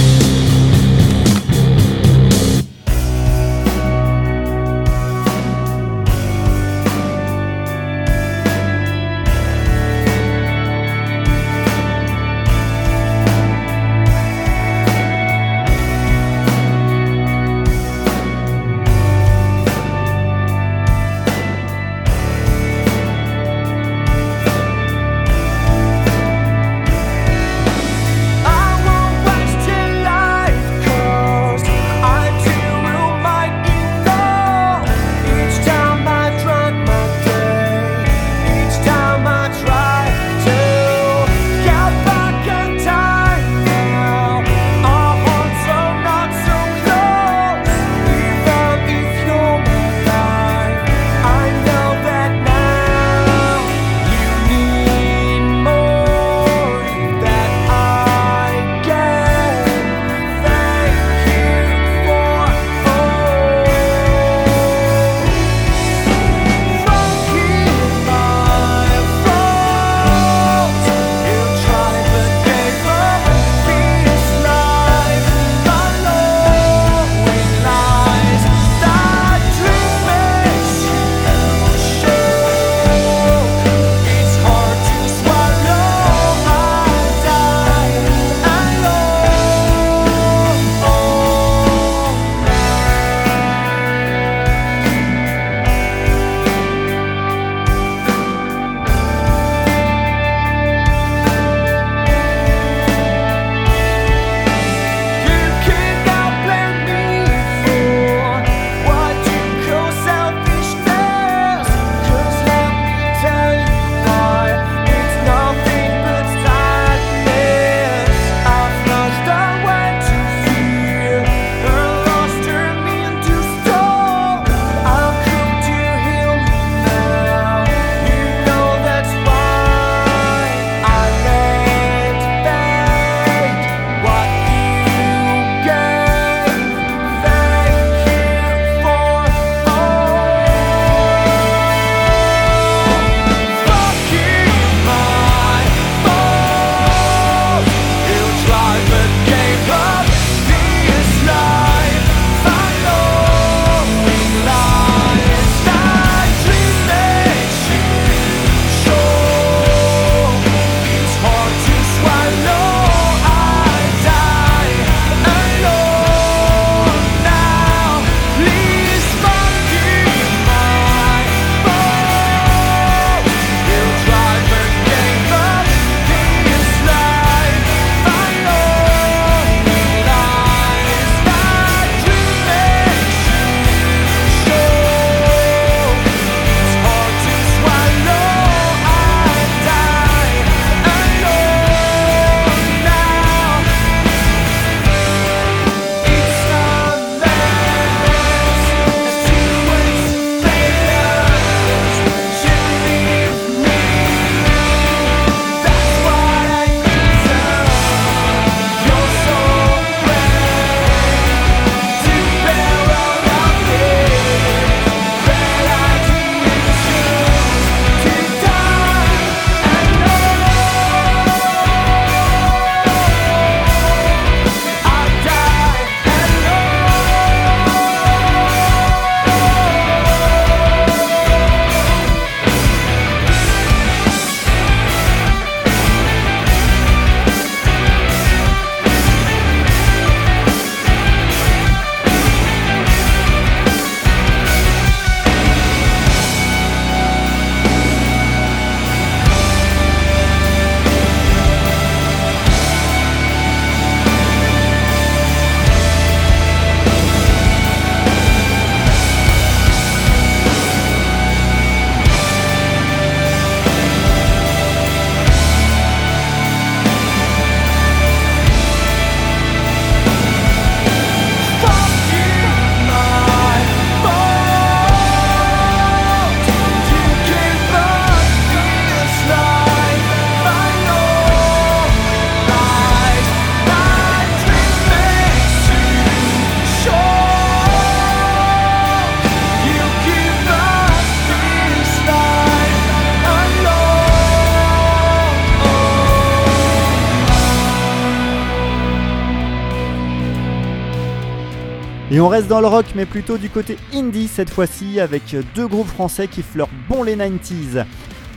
Et 302.17 302.21
on 302.21 302.29
reste 302.29 302.49
dans 302.49 302.63
le 302.63 302.67
rock, 302.67 302.87
mais 302.95 303.05
plutôt 303.05 303.37
du 303.37 303.51
côté 303.51 303.77
indie 303.93 304.27
cette 304.27 304.49
fois-ci, 304.49 305.01
avec 305.01 305.37
deux 305.55 305.67
groupes 305.67 305.87
français 305.87 306.29
qui 306.29 306.43
fleurent 306.43 306.71
bon 306.89 307.03
les 307.03 307.15
90s. 307.15 307.85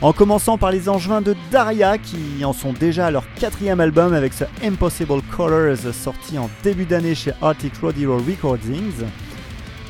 En 0.01 0.11
commençant 0.11 0.57
par 0.57 0.69
les 0.69 0.89
angevins 0.89 1.21
de 1.21 1.33
Daria, 1.49 1.97
qui 1.97 2.43
en 2.43 2.51
sont 2.51 2.73
déjà 2.73 3.05
à 3.05 3.11
leur 3.11 3.23
quatrième 3.35 3.79
album 3.79 4.13
avec 4.13 4.33
ce 4.33 4.43
Impossible 4.61 5.21
Colors 5.33 5.93
sorti 5.93 6.37
en 6.37 6.49
début 6.61 6.83
d'année 6.83 7.15
chez 7.15 7.31
Arctic 7.41 7.71
Rodeo 7.81 8.17
Recordings. 8.17 9.05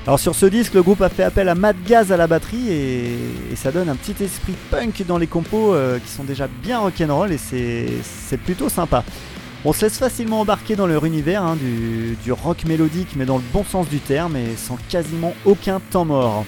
Alors 0.06 0.20
sur 0.20 0.36
ce 0.36 0.46
disque, 0.46 0.76
le 0.76 0.84
groupe 0.84 1.02
a 1.02 1.10
fait 1.10 1.24
appel 1.24 1.50
à 1.50 1.56
Matt 1.56 1.78
Gaz 1.84 2.12
à 2.12 2.18
la 2.18 2.28
batterie 2.28 2.72
et, 2.72 3.18
ça 3.56 3.72
donne 3.72 3.90
un 3.90 3.96
petit 3.96 4.24
esprit 4.24 4.54
punk 4.70 5.04
dans 5.08 5.18
les 5.18 5.26
compos 5.26 5.74
euh, 5.74 5.98
qui 5.98 6.12
sont 6.12 6.26
déjà 6.26 6.48
bien 6.62 6.78
rock'n'roll 6.78 7.32
et 7.32 7.40
c'est 7.40 8.38
plutôt 8.38 8.70
sympa. 8.70 9.04
On 9.66 9.74
se 9.74 9.82
laisse 9.82 9.98
facilement 9.98 10.40
embarquer 10.40 10.78
dans 10.78 10.88
leur 10.88 11.04
univers 11.04 11.44
hein, 11.44 11.58
du, 11.58 12.32
rock 12.32 12.64
mélodique 12.66 13.10
mais 13.18 13.26
dans 13.26 13.38
le 13.38 13.44
bon 13.52 13.66
sens 13.66 13.90
du 13.90 14.00
terme 14.00 14.38
et 14.38 14.56
sans 14.56 14.78
quasiment 14.90 15.34
aucun 15.44 15.82
temps 15.92 16.06
mort. 16.06 16.46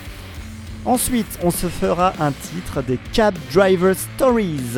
Ensuite, 0.85 1.37
on 1.43 1.51
se 1.51 1.67
fera 1.67 2.13
un 2.19 2.31
titre 2.31 2.81
des 2.81 2.97
Cab 3.11 3.35
Driver 3.53 3.95
Stories. 3.95 4.77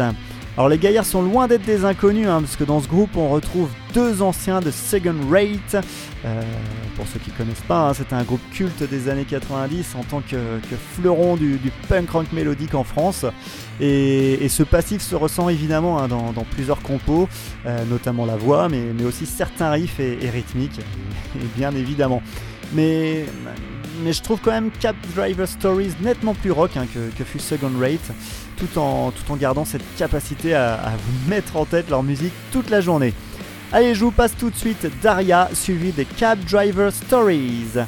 Alors 0.58 0.68
les 0.68 0.78
gaillards 0.80 1.06
sont 1.06 1.22
loin 1.22 1.48
d'être 1.48 1.64
des 1.64 1.86
inconnus, 1.86 2.28
hein, 2.28 2.42
parce 2.42 2.56
que 2.56 2.64
dans 2.64 2.82
ce 2.82 2.88
groupe 2.88 3.16
on 3.16 3.30
retrouve 3.30 3.70
deux 3.94 4.22
anciens 4.22 4.62
de 4.62 4.72
Second 4.72 5.16
Rate. 5.30 5.84
Euh, 6.26 6.42
pour 6.96 7.06
ceux 7.08 7.20
qui 7.20 7.32
connaissent 7.32 7.66
pas, 7.68 7.90
hein, 7.90 7.94
c'était 7.94 8.14
un 8.14 8.24
groupe 8.24 8.42
culte 8.54 8.84
des 8.84 9.10
années 9.10 9.26
90 9.26 9.96
en 9.96 10.04
tant 10.04 10.22
que, 10.22 10.38
fleuron 10.96 11.36
du, 11.36 11.60
punk 11.90 12.10
rock 12.12 12.32
mélodique 12.32 12.76
en 12.76 12.84
France. 12.84 13.26
Et, 13.82 14.48
ce 14.48 14.64
passif 14.64 15.02
se 15.02 15.16
ressent 15.16 15.50
évidemment 15.50 16.00
hein, 16.00 16.08
dans, 16.08 16.46
plusieurs 16.52 16.82
compos, 16.82 17.28
euh, 17.66 17.84
notamment 17.86 18.26
la 18.26 18.38
voix, 18.38 18.70
mais, 18.70 19.04
aussi 19.04 19.26
certains 19.26 19.72
riffs 19.72 20.00
et, 20.00 20.30
rythmiques, 20.30 20.80
bien 21.58 21.76
évidemment. 21.76 22.22
Mais, 22.74 23.26
je 24.06 24.22
trouve 24.22 24.40
quand 24.42 24.52
même 24.52 24.72
Cap 24.80 24.96
Driver 25.16 25.48
Stories 25.48 25.94
nettement 26.02 26.34
plus 26.34 26.52
rock 26.52 26.72
hein, 26.78 26.86
que, 26.94 27.16
que 27.18 27.24
fut 27.24 27.40
Second 27.40 27.72
Rate, 27.80 28.12
tout 28.58 28.80
en, 28.80 29.12
tout 29.12 29.32
en 29.32 29.36
gardant 29.36 29.66
cette 29.66 29.84
capacité 29.98 30.54
à 30.54 30.94
vous 31.06 31.30
mettre 31.30 31.58
en 31.58 31.66
tête 31.66 31.90
leur 31.90 32.04
musique 32.04 32.34
toute 32.52 32.70
la 32.70 32.80
journée. 32.80 33.14
Allez, 33.76 33.96
je 33.96 34.06
vous 34.06 34.12
passe 34.12 34.38
tout 34.38 34.52
de 34.52 34.56
suite 34.56 34.86
Daria, 35.02 35.50
suivi 35.52 35.92
des 35.92 36.06
Cab 36.06 36.38
Driver 36.42 36.94
Stories. 36.94 37.80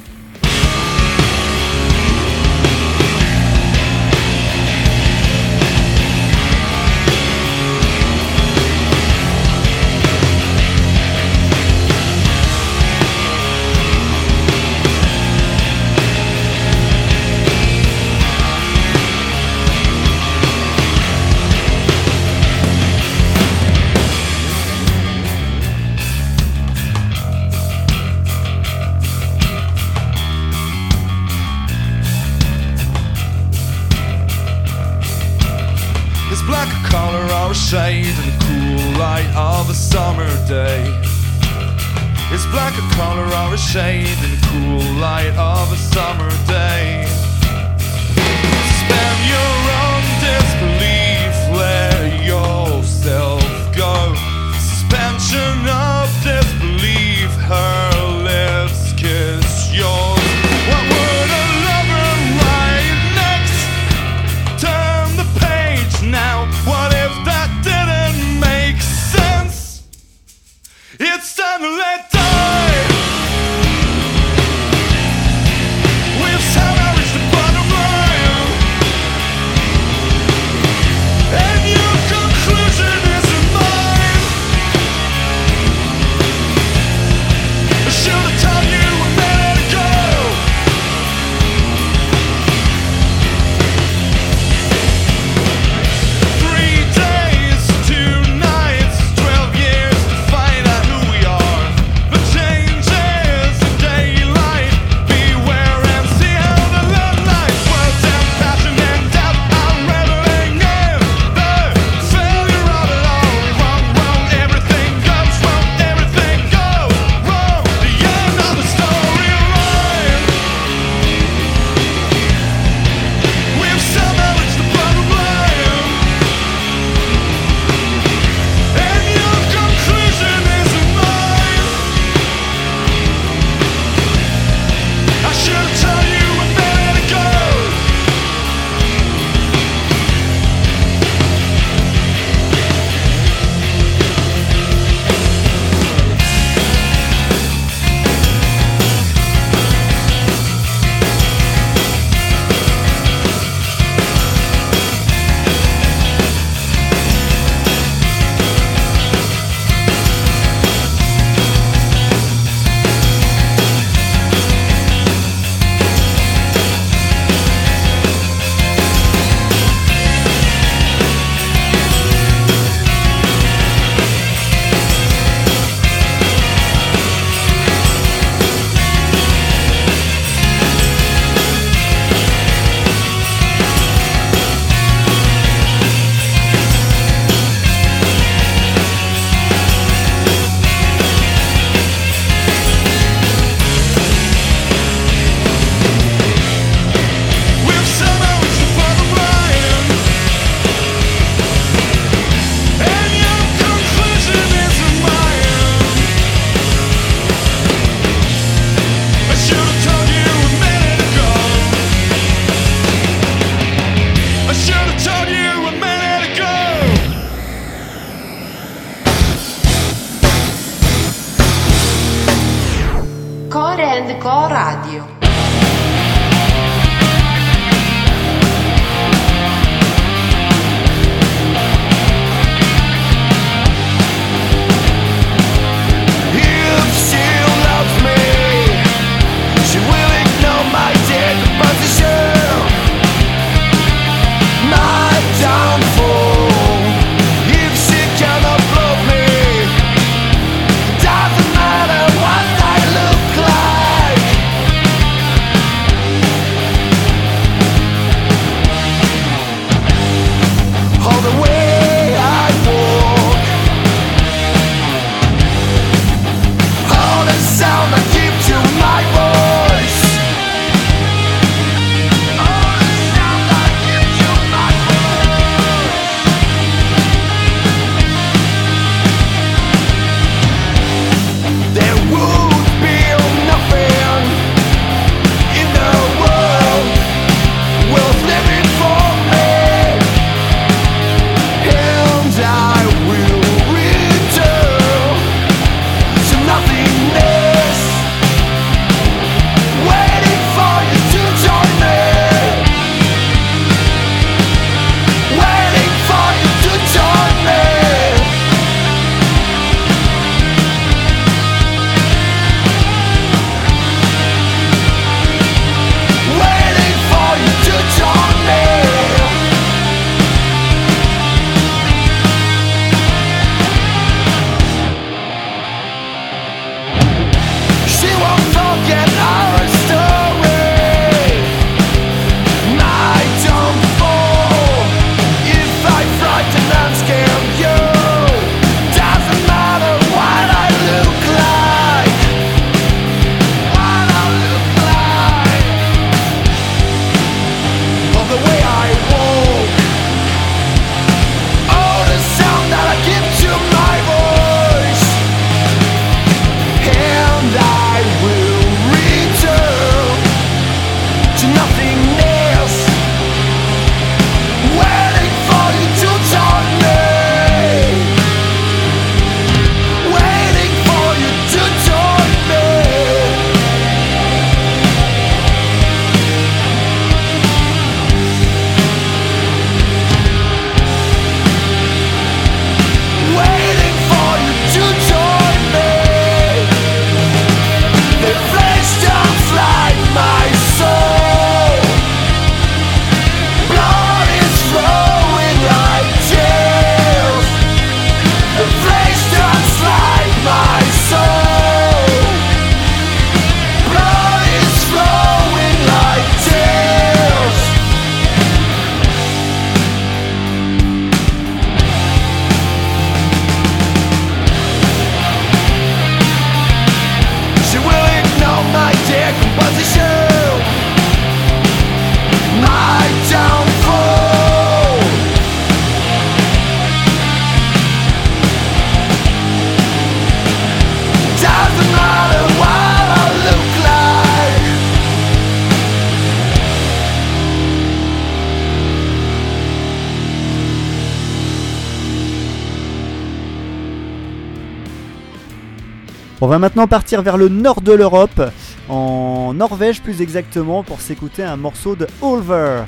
Va 446.56 446.60
maintenant 446.60 446.86
partir 446.86 447.20
vers 447.20 447.36
le 447.36 447.50
nord 447.50 447.82
de 447.82 447.92
l'Europe, 447.92 448.40
en 448.88 449.52
Norvège 449.52 450.00
plus 450.00 450.22
exactement, 450.22 450.82
pour 450.82 451.02
s'écouter 451.02 451.42
un 451.42 451.56
morceau 451.56 451.96
de 451.96 452.06
Ulver. 452.22 452.84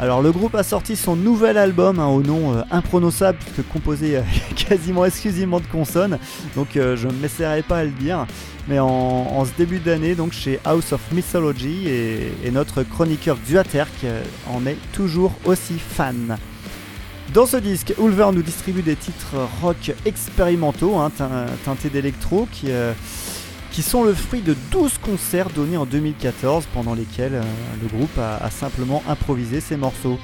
Alors 0.00 0.20
le 0.20 0.32
groupe 0.32 0.56
a 0.56 0.64
sorti 0.64 0.96
son 0.96 1.14
nouvel 1.14 1.56
album 1.56 2.00
hein, 2.00 2.08
au 2.08 2.22
nom 2.22 2.54
euh, 2.54 2.62
imprononçable 2.72 3.38
puisque 3.38 3.68
composé 3.68 4.16
euh, 4.16 4.22
quasiment 4.56 5.04
exclusivement 5.04 5.60
de 5.60 5.66
consonnes, 5.66 6.18
donc 6.56 6.76
euh, 6.76 6.96
je 6.96 7.06
ne 7.06 7.12
m'essaierai 7.12 7.62
pas 7.62 7.78
à 7.78 7.84
le 7.84 7.92
dire. 7.92 8.26
Mais 8.66 8.80
en, 8.80 9.44
ce 9.44 9.52
début 9.56 9.78
d'année, 9.78 10.16
donc 10.16 10.32
chez 10.32 10.58
House 10.64 10.92
of 10.92 11.00
Mythology, 11.12 11.86
et, 11.86 12.32
et 12.42 12.50
notre 12.50 12.82
chroniqueur 12.82 13.36
Duaterk 13.46 14.06
en 14.52 14.66
est 14.66 14.78
toujours 14.92 15.34
aussi 15.44 15.78
fan. 15.78 16.36
Dans 17.34 17.46
ce 17.46 17.56
disque, 17.56 17.92
Ulver 18.00 18.28
nous 18.32 18.42
distribue 18.42 18.82
des 18.82 18.94
titres 18.94 19.34
rock 19.60 19.92
expérimentaux, 20.06 20.94
hein, 20.98 21.10
tein- 21.10 21.46
teintés 21.64 21.90
d'électro, 21.90 22.46
qui, 22.52 22.66
euh, 22.68 22.92
qui 23.72 23.82
sont 23.82 24.04
le 24.04 24.14
fruit 24.14 24.40
de 24.40 24.54
12 24.70 24.98
concerts 24.98 25.50
donnés 25.50 25.76
en 25.76 25.84
2014, 25.84 26.66
pendant 26.72 26.94
lesquels 26.94 27.34
euh, 27.34 27.42
le 27.82 27.88
groupe 27.88 28.16
a, 28.18 28.48
simplement 28.50 29.02
improvisé 29.08 29.60
ses 29.60 29.76
morceaux. 29.76 30.16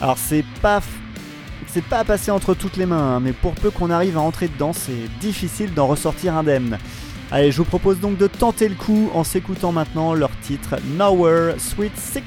Alors 0.00 0.16
c'est 0.16 0.44
pas, 0.60 0.80
c'est 1.66 1.82
pas 1.84 1.98
à 1.98 2.04
passer 2.04 2.30
entre 2.30 2.54
toutes 2.54 2.76
les 2.76 2.86
mains, 2.86 3.16
hein, 3.16 3.20
mais 3.20 3.32
pour 3.32 3.54
peu 3.54 3.72
qu'on 3.72 3.90
arrive 3.90 4.16
à 4.16 4.20
entrer 4.20 4.46
dedans, 4.46 4.72
c'est 4.72 5.08
difficile 5.20 5.74
d'en 5.74 5.88
ressortir 5.88 6.36
indemne. 6.36 6.78
Allez, 7.32 7.50
je 7.50 7.56
vous 7.56 7.64
propose 7.64 7.98
donc 7.98 8.16
de 8.16 8.28
tenter 8.28 8.68
le 8.68 8.76
coup 8.76 9.10
en 9.12 9.24
s'écoutant 9.24 9.72
maintenant 9.72 10.14
leur 10.14 10.30
titre 10.40 10.76
Nowhere 10.96 11.54
Sweet 11.58 11.96
16. 11.96 12.22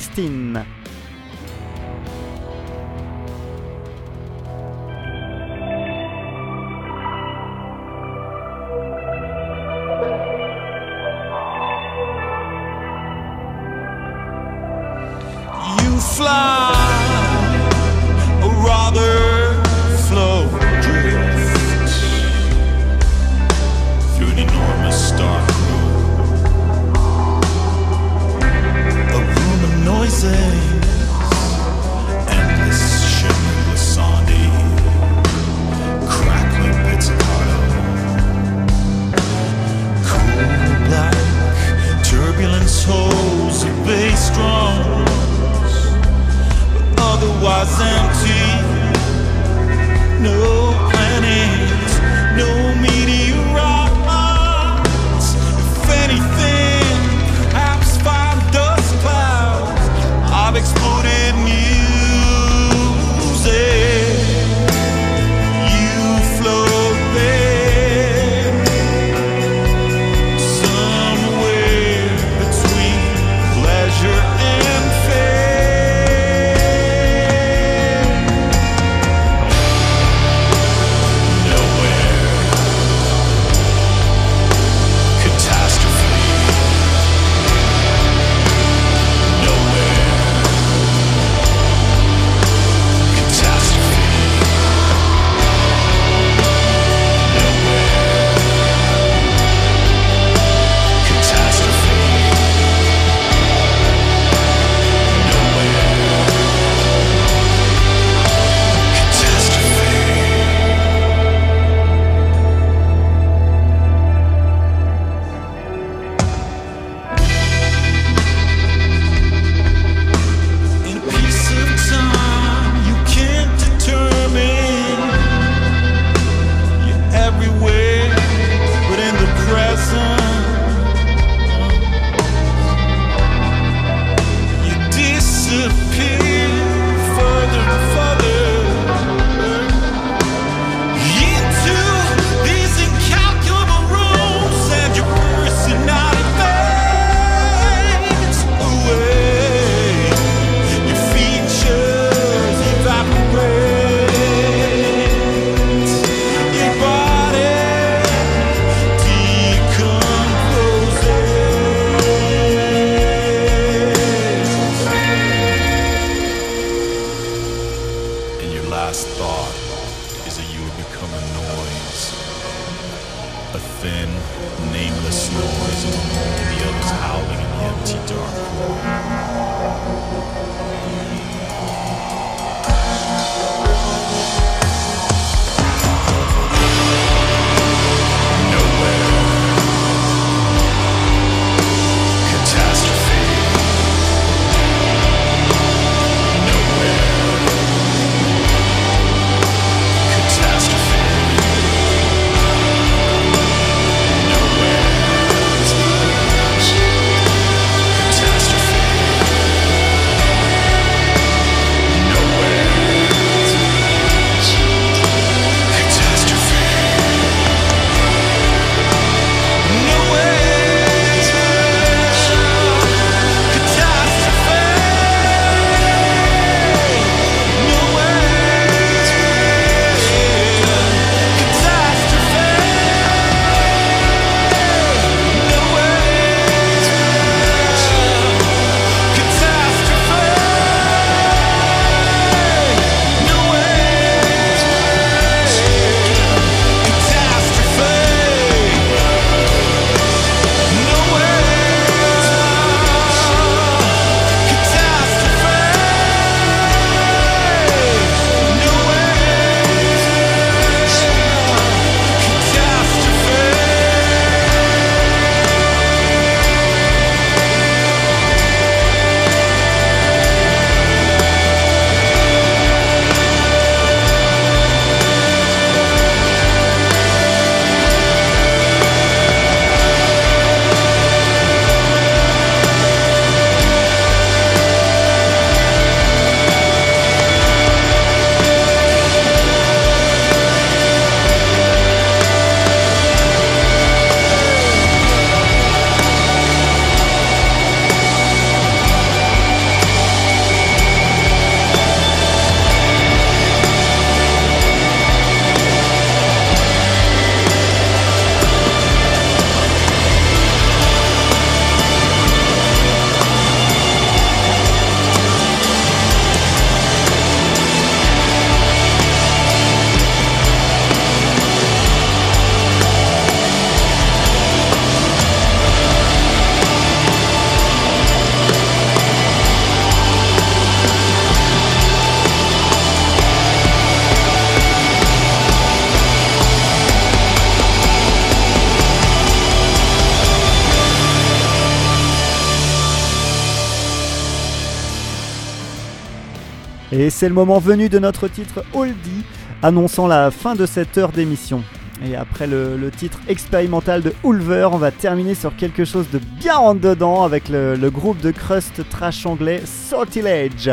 C'est 347.15 347.29
le 347.29 347.33
moment 347.33 347.59
venu 347.59 347.87
de 347.87 347.97
notre 347.97 348.27
titre 348.27 348.65
Oldie, 348.73 349.23
annonçant 349.63 350.05
la 350.05 350.31
fin 350.31 350.53
de 350.53 350.65
cette 350.65 350.97
heure 350.97 351.13
d'émission. 351.13 351.63
Et 352.05 352.13
après 352.13 352.45
le, 352.45 352.91
titre 352.91 353.19
expérimental 353.29 354.01
de 354.01 354.13
Ulver, 354.25 354.67
on 354.73 354.77
va 354.77 354.91
terminer 354.91 355.33
sur 355.33 355.55
quelque 355.55 355.85
chose 355.85 356.07
de 356.11 356.19
bien 356.41 356.55
rentre 356.55 356.81
dedans 356.81 357.23
avec 357.23 357.47
le, 357.47 357.89
groupe 357.89 358.19
de 358.19 358.31
crust 358.31 358.81
trash 358.89 359.25
anglais 359.25 359.61
Sortilege. 359.65 360.71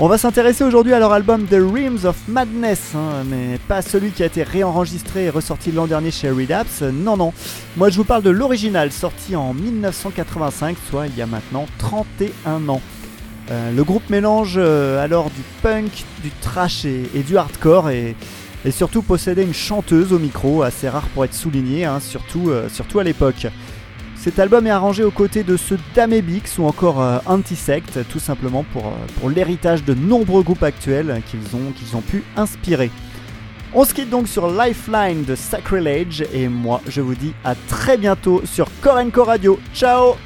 On 0.00 0.08
va 0.08 0.18
s'intéresser 0.18 0.64
aujourd'hui 0.64 0.92
à 0.94 0.98
leur 0.98 1.12
album 1.12 1.46
The 1.46 1.62
Rims 1.72 2.04
of 2.06 2.16
Madness, 2.26 2.96
hein, 2.96 3.22
mais 3.24 3.60
pas 3.68 3.82
celui 3.82 4.10
qui 4.10 4.24
a 4.24 4.26
été 4.26 4.42
réenregistré 4.42 5.26
et 5.26 5.30
ressorti 5.30 5.70
l'an 5.70 5.86
dernier 5.86 6.10
chez 6.10 6.28
Relapse. 6.28 6.82
Non, 6.82 7.16
non. 7.16 7.32
Moi, 7.76 7.88
je 7.90 7.96
vous 7.96 8.04
parle 8.04 8.24
de 8.24 8.30
l'original, 8.30 8.90
sorti 8.90 9.36
en 9.36 9.54
1985, 9.54 10.76
soit 10.90 11.06
il 11.06 11.16
y 11.16 11.22
a 11.22 11.26
maintenant 11.26 11.66
31 11.78 12.68
ans. 12.68 12.82
Euh, 13.50 13.70
le 13.72 13.84
groupe 13.84 14.08
mélange 14.10 14.54
euh, 14.56 15.02
alors 15.02 15.30
du 15.30 15.42
punk, 15.62 16.04
du 16.22 16.30
trash 16.40 16.84
et, 16.84 17.22
du 17.22 17.36
hardcore 17.36 17.90
et, 17.90 18.16
surtout 18.70 19.02
possédait 19.02 19.44
une 19.44 19.54
chanteuse 19.54 20.12
au 20.12 20.18
micro, 20.18 20.62
assez 20.62 20.88
rare 20.88 21.06
pour 21.14 21.24
être 21.24 21.34
souligné, 21.34 21.84
hein, 21.84 22.00
surtout, 22.00 22.50
euh, 22.50 22.68
surtout 22.68 22.98
à 22.98 23.04
l'époque. 23.04 23.46
Cet 24.16 24.40
album 24.40 24.66
est 24.66 24.70
arrangé 24.70 25.04
aux 25.04 25.12
côtés 25.12 25.44
de 25.44 25.56
ceux 25.56 25.78
d'Amebix 25.94 26.58
ou 26.58 26.64
encore 26.64 26.98
Antisect, 27.26 28.00
tout 28.08 28.18
simplement 28.18 28.64
pour, 28.72 29.30
l'héritage 29.30 29.84
de 29.84 29.94
nombreux 29.94 30.42
groupes 30.42 30.64
actuels 30.64 31.22
qu'ils 31.30 31.54
ont, 31.54 31.70
qu'ils 31.76 31.96
ont 31.96 32.00
pu 32.00 32.24
inspirer. 32.36 32.90
On 33.72 33.84
se 33.84 33.94
quitte 33.94 34.10
donc 34.10 34.26
sur 34.26 34.50
Lifeline 34.50 35.22
de 35.24 35.36
Sacrilege 35.36 36.24
et 36.32 36.48
moi 36.48 36.80
je 36.88 37.00
vous 37.00 37.14
dis 37.14 37.34
à 37.44 37.54
très 37.68 37.96
bientôt 37.96 38.42
sur 38.44 38.66
Korenko 38.80 39.22
Radio. 39.22 39.60
Ciao 39.72 40.16